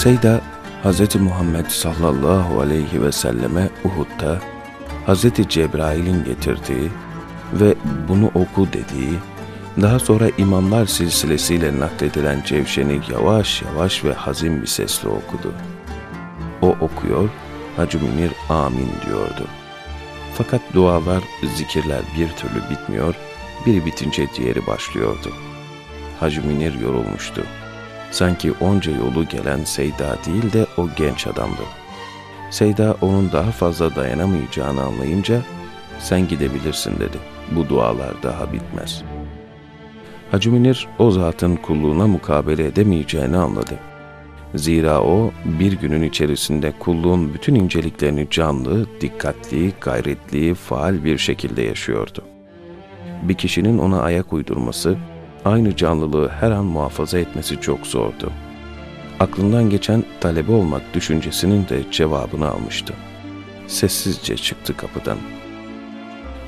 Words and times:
Seyda 0.00 0.40
Hz. 0.84 1.16
Muhammed 1.16 1.66
sallallahu 1.66 2.60
aleyhi 2.60 3.02
ve 3.02 3.12
selleme 3.12 3.68
Uhud'da 3.84 4.38
Hz. 5.06 5.48
Cebrail'in 5.48 6.24
getirdiği 6.24 6.90
ve 7.52 7.74
bunu 8.08 8.26
oku 8.26 8.68
dediği, 8.72 9.18
daha 9.82 9.98
sonra 9.98 10.30
imamlar 10.38 10.86
silsilesiyle 10.86 11.80
nakledilen 11.80 12.42
cevşeni 12.46 13.00
yavaş 13.12 13.62
yavaş 13.62 14.04
ve 14.04 14.12
hazin 14.12 14.62
bir 14.62 14.66
sesle 14.66 15.08
okudu. 15.08 15.52
O 16.62 16.68
okuyor, 16.68 17.28
Hacı 17.76 17.98
Münir 17.98 18.32
amin 18.48 18.90
diyordu. 19.06 19.44
Fakat 20.34 20.60
dualar, 20.74 21.22
zikirler 21.56 22.02
bir 22.18 22.28
türlü 22.28 22.70
bitmiyor, 22.70 23.14
biri 23.66 23.86
bitince 23.86 24.26
diğeri 24.36 24.66
başlıyordu. 24.66 25.32
Hacı 26.20 26.46
Münir 26.46 26.80
yorulmuştu. 26.80 27.44
Sanki 28.10 28.52
onca 28.52 28.92
yolu 28.92 29.28
gelen 29.28 29.64
Seyda 29.64 30.18
değil 30.26 30.52
de 30.52 30.66
o 30.76 30.88
genç 30.96 31.26
adamdı. 31.26 31.62
Seyda 32.50 32.96
onun 33.00 33.32
daha 33.32 33.50
fazla 33.50 33.96
dayanamayacağını 33.96 34.82
anlayınca 34.82 35.42
sen 35.98 36.28
gidebilirsin 36.28 37.00
dedi. 37.00 37.18
Bu 37.50 37.68
dualar 37.68 38.22
daha 38.22 38.52
bitmez. 38.52 39.02
Hacı 40.30 40.52
Münir 40.52 40.88
o 40.98 41.10
zatın 41.10 41.56
kulluğuna 41.56 42.06
mukabele 42.06 42.66
edemeyeceğini 42.66 43.36
anladı. 43.36 43.74
Zira 44.54 45.02
o 45.02 45.32
bir 45.44 45.72
günün 45.72 46.02
içerisinde 46.02 46.72
kulluğun 46.78 47.34
bütün 47.34 47.54
inceliklerini 47.54 48.26
canlı, 48.30 48.86
dikkatli, 49.00 49.72
gayretli, 49.80 50.54
faal 50.54 51.04
bir 51.04 51.18
şekilde 51.18 51.62
yaşıyordu. 51.62 52.24
Bir 53.22 53.34
kişinin 53.34 53.78
ona 53.78 54.02
ayak 54.02 54.32
uydurması, 54.32 54.96
aynı 55.44 55.76
canlılığı 55.76 56.28
her 56.28 56.50
an 56.50 56.64
muhafaza 56.64 57.18
etmesi 57.18 57.60
çok 57.60 57.86
zordu. 57.86 58.32
Aklından 59.20 59.70
geçen 59.70 60.04
talebe 60.20 60.52
olmak 60.52 60.94
düşüncesinin 60.94 61.68
de 61.68 61.90
cevabını 61.90 62.48
almıştı. 62.50 62.94
Sessizce 63.66 64.36
çıktı 64.36 64.76
kapıdan. 64.76 65.18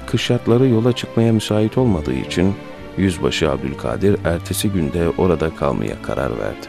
Kış 0.06 0.22
şartları 0.22 0.69
yola 0.69 0.92
çıkmaya 0.92 1.33
müsait 1.33 1.78
olmadığı 1.78 2.14
için 2.14 2.55
Yüzbaşı 2.97 3.50
Abdülkadir 3.50 4.17
ertesi 4.25 4.70
günde 4.70 5.08
orada 5.19 5.55
kalmaya 5.56 6.02
karar 6.02 6.39
verdi. 6.39 6.67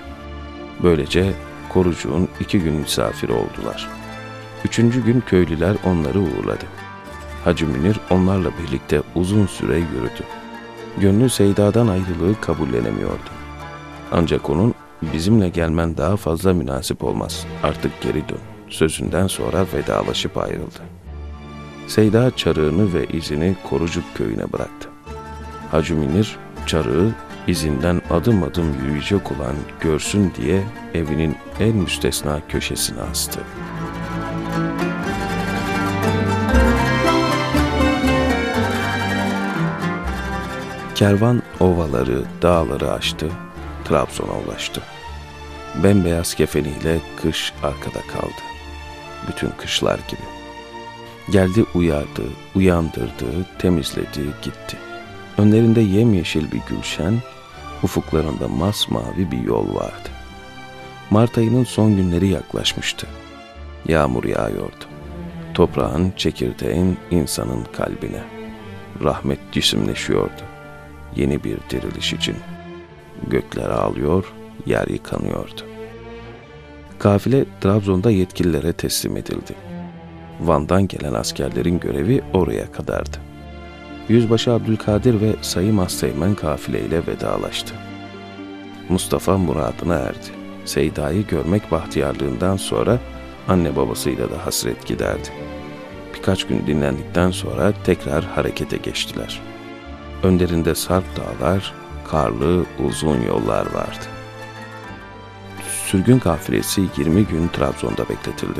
Böylece 0.83 1.33
korucuğun 1.69 2.27
iki 2.39 2.59
gün 2.59 2.73
misafiri 2.73 3.31
oldular. 3.31 3.89
Üçüncü 4.65 5.05
gün 5.05 5.21
köylüler 5.21 5.75
onları 5.85 6.19
uğurladı. 6.19 6.65
Hacı 7.43 7.67
Münir 7.67 7.99
onlarla 8.09 8.49
birlikte 8.57 9.01
uzun 9.15 9.45
süre 9.45 9.77
yürüdü. 9.77 10.23
Gönlü 10.97 11.29
Seyda'dan 11.29 11.87
ayrılığı 11.87 12.41
kabullenemiyordu. 12.41 13.29
Ancak 14.11 14.49
onun 14.49 14.73
bizimle 15.13 15.49
gelmen 15.49 15.97
daha 15.97 16.17
fazla 16.17 16.53
münasip 16.53 17.03
olmaz, 17.03 17.45
artık 17.63 18.01
geri 18.01 18.29
dön 18.29 18.39
sözünden 18.69 19.27
sonra 19.27 19.65
vedalaşıp 19.73 20.37
ayrıldı. 20.37 20.79
Seyda 21.87 22.35
çarığını 22.35 22.93
ve 22.93 23.05
izini 23.05 23.55
Korucuk 23.69 24.03
köyüne 24.15 24.53
bıraktı. 24.53 24.89
Hacı 25.71 25.95
Münir 25.95 26.37
çarığı 26.65 27.11
izinden 27.47 28.01
adım 28.09 28.43
adım 28.43 28.73
yürüyecek 28.83 29.31
olan 29.31 29.55
görsün 29.81 30.33
diye 30.37 30.63
evinin 30.93 31.35
en 31.59 31.75
müstesna 31.75 32.39
köşesine 32.49 33.01
astı. 33.01 33.39
Kervan 41.03 41.41
ovaları, 41.59 42.23
dağları 42.41 42.91
aştı, 42.91 43.29
Trabzon'a 43.85 44.39
ulaştı. 44.39 44.81
Bembeyaz 45.83 46.35
kefeniyle 46.35 46.99
kış 47.21 47.53
arkada 47.63 48.01
kaldı. 48.07 48.41
Bütün 49.27 49.49
kışlar 49.49 49.99
gibi. 50.07 50.21
Geldi 51.31 51.65
uyardı, 51.73 52.23
uyandırdı, 52.55 53.45
temizledi, 53.59 54.21
gitti. 54.41 54.77
Önlerinde 55.37 55.81
yemyeşil 55.81 56.51
bir 56.51 56.61
gülşen, 56.69 57.13
ufuklarında 57.83 58.47
masmavi 58.47 59.31
bir 59.31 59.41
yol 59.43 59.75
vardı. 59.75 60.09
Mart 61.09 61.37
ayının 61.37 61.63
son 61.63 61.95
günleri 61.95 62.27
yaklaşmıştı. 62.27 63.07
Yağmur 63.87 64.23
yağıyordu. 64.23 64.85
Toprağın, 65.53 66.13
çekirdeğin, 66.17 66.97
insanın 67.11 67.63
kalbine. 67.73 68.23
Rahmet 69.03 69.39
cisimleşiyordu. 69.51 70.52
Yeni 71.15 71.43
bir 71.43 71.57
diriliş 71.69 72.13
için. 72.13 72.35
Gökler 73.27 73.69
ağlıyor, 73.69 74.33
yer 74.65 74.87
yıkanıyordu. 74.87 75.61
Kafile 76.99 77.45
Trabzon'da 77.61 78.11
yetkililere 78.11 78.73
teslim 78.73 79.17
edildi. 79.17 79.55
Van'dan 80.41 80.87
gelen 80.87 81.13
askerlerin 81.13 81.79
görevi 81.79 82.21
oraya 82.33 82.71
kadardı. 82.71 83.17
Yüzbaşı 84.09 84.51
Abdülkadir 84.51 85.21
ve 85.21 85.35
Sayı 85.41 85.73
Masteğmen 85.73 86.35
kafileyle 86.35 87.07
vedalaştı. 87.07 87.73
Mustafa 88.89 89.37
muradına 89.37 89.95
erdi. 89.95 90.27
Seyda'yı 90.65 91.27
görmek 91.27 91.71
bahtiyarlığından 91.71 92.57
sonra 92.57 92.99
anne 93.47 93.75
babasıyla 93.75 94.31
da 94.31 94.45
hasret 94.45 94.85
giderdi. 94.85 95.29
Birkaç 96.15 96.47
gün 96.47 96.67
dinlendikten 96.67 97.31
sonra 97.31 97.73
tekrar 97.85 98.23
harekete 98.23 98.77
geçtiler. 98.77 99.41
Önlerinde 100.23 100.75
sarp 100.75 101.05
dağlar, 101.15 101.73
karlı 102.07 102.65
uzun 102.85 103.21
yollar 103.21 103.65
vardı. 103.65 104.05
Sürgün 105.85 106.19
kafilesi 106.19 106.81
20 106.97 107.25
gün 107.25 107.47
Trabzon'da 107.47 108.09
bekletildi. 108.09 108.59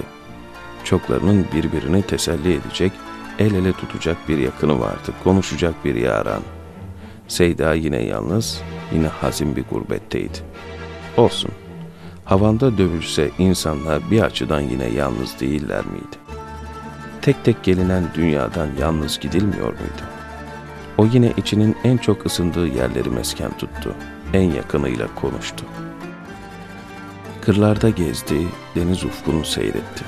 Çoklarının 0.84 1.46
birbirini 1.54 2.02
teselli 2.02 2.54
edecek 2.54 2.92
el 3.40 3.54
ele 3.54 3.74
tutacak 3.74 4.18
bir 4.30 4.38
yakını 4.38 4.80
vardı, 4.80 5.14
konuşacak 5.24 5.86
bir 5.86 5.96
yaran. 5.96 6.42
Seyda 7.28 7.74
yine 7.74 8.04
yalnız, 8.04 8.62
yine 8.94 9.08
hazin 9.08 9.56
bir 9.56 9.64
gurbetteydi. 9.64 10.38
Olsun, 11.18 11.52
havanda 12.26 12.78
dövülse 12.78 13.30
insanlar 13.38 14.12
bir 14.12 14.22
açıdan 14.22 14.62
yine 14.62 14.86
yalnız 14.86 15.40
değiller 15.40 15.86
miydi? 15.86 16.18
Tek 17.22 17.46
tek 17.46 17.64
gelinen 17.64 18.04
dünyadan 18.16 18.68
yalnız 18.80 19.20
gidilmiyor 19.20 19.68
muydu? 19.68 20.23
O 20.98 21.06
yine 21.06 21.34
içinin 21.38 21.76
en 21.84 21.98
çok 21.98 22.26
ısındığı 22.26 22.68
yerleri 22.68 23.10
mesken 23.10 23.58
tuttu, 23.58 23.96
en 24.34 24.52
yakınıyla 24.52 25.08
konuştu. 25.16 25.66
Kırlarda 27.42 27.90
gezdi, 27.90 28.48
deniz 28.76 29.04
ufkunu 29.04 29.46
seyretti 29.46 30.04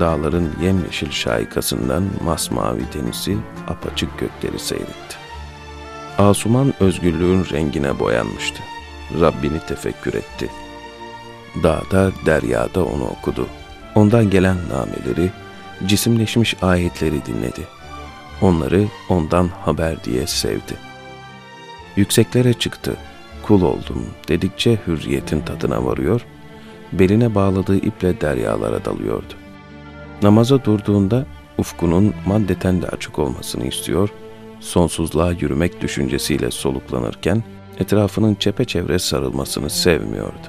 dağların 0.00 0.50
yemyeşil 0.62 1.10
şaikasından 1.10 2.04
masmavi 2.24 2.82
denizi, 2.94 3.36
apaçık 3.68 4.18
gökleri 4.18 4.58
seyretti. 4.58 5.16
Asuman 6.18 6.74
özgürlüğün 6.80 7.46
rengine 7.52 7.98
boyanmıştı. 7.98 8.62
Rabbini 9.20 9.60
tefekkür 9.68 10.14
etti. 10.14 10.50
Dağda, 11.62 12.12
deryada 12.26 12.84
onu 12.84 13.04
okudu. 13.04 13.46
Ondan 13.94 14.30
gelen 14.30 14.56
nameleri, 14.70 15.30
cisimleşmiş 15.86 16.56
ayetleri 16.62 17.26
dinledi. 17.26 17.77
Onları 18.42 18.84
ondan 19.08 19.48
haber 19.48 20.04
diye 20.04 20.26
sevdi. 20.26 20.74
Yükseklere 21.96 22.52
çıktı. 22.52 22.96
Kul 23.42 23.62
oldum 23.62 24.06
dedikçe 24.28 24.78
hürriyetin 24.86 25.40
tadına 25.40 25.84
varıyor, 25.84 26.24
beline 26.92 27.34
bağladığı 27.34 27.76
iple 27.76 28.20
deryalara 28.20 28.84
dalıyordu. 28.84 29.34
Namaza 30.22 30.64
durduğunda 30.64 31.26
ufkunun 31.58 32.14
maddeten 32.26 32.82
de 32.82 32.86
açık 32.88 33.18
olmasını 33.18 33.66
istiyor, 33.66 34.08
sonsuzluğa 34.60 35.32
yürümek 35.32 35.80
düşüncesiyle 35.80 36.50
soluklanırken 36.50 37.42
etrafının 37.78 38.34
çepeçevre 38.34 38.98
sarılmasını 38.98 39.70
sevmiyordu. 39.70 40.48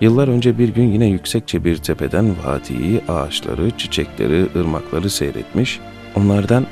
Yıllar 0.00 0.28
önce 0.28 0.58
bir 0.58 0.68
gün 0.68 0.92
yine 0.92 1.06
yüksekçe 1.06 1.64
bir 1.64 1.76
tepeden 1.76 2.34
vadiyi, 2.46 3.00
ağaçları, 3.08 3.70
çiçekleri, 3.70 4.46
ırmakları 4.56 5.10
seyretmiş, 5.10 5.80
onlardan 6.16 6.66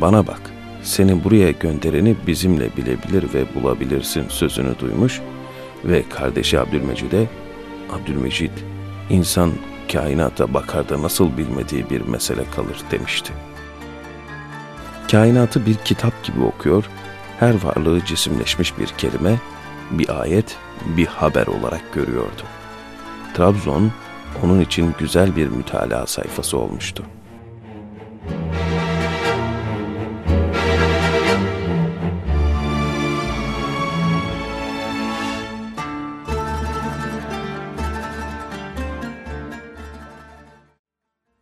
bana 0.00 0.26
bak, 0.26 0.40
seni 0.82 1.24
buraya 1.24 1.50
göndereni 1.50 2.16
bizimle 2.26 2.76
bilebilir 2.76 3.34
ve 3.34 3.54
bulabilirsin 3.54 4.24
sözünü 4.28 4.78
duymuş 4.78 5.20
ve 5.84 6.08
kardeşi 6.08 6.60
Abdülmecid'e, 6.60 7.28
Abdülmecid, 7.92 8.50
insan 9.10 9.52
kainata 9.92 10.54
bakar 10.54 10.88
da 10.88 11.02
nasıl 11.02 11.36
bilmediği 11.36 11.90
bir 11.90 12.00
mesele 12.00 12.44
kalır 12.56 12.80
demişti. 12.90 13.32
Kainatı 15.10 15.66
bir 15.66 15.74
kitap 15.74 16.24
gibi 16.24 16.40
okuyor, 16.40 16.84
her 17.40 17.64
varlığı 17.64 18.04
cisimleşmiş 18.04 18.78
bir 18.78 18.86
kelime, 18.86 19.40
bir 19.90 20.20
ayet, 20.20 20.56
bir 20.96 21.06
haber 21.06 21.46
olarak 21.46 21.92
görüyordu. 21.94 22.42
Trabzon 23.34 23.92
onun 24.44 24.60
için 24.60 24.94
güzel 24.98 25.36
bir 25.36 25.48
mütalaa 25.48 26.06
sayfası 26.06 26.58
olmuştu.'' 26.58 27.21